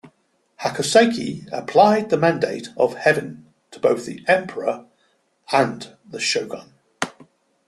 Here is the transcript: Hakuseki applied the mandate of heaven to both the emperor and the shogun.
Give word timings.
Hakuseki 0.61 1.47
applied 1.51 2.09
the 2.09 2.17
mandate 2.17 2.69
of 2.75 2.95
heaven 2.95 3.45
to 3.69 3.79
both 3.79 4.07
the 4.07 4.25
emperor 4.27 4.87
and 5.51 5.95
the 6.09 6.19
shogun. 6.19 6.73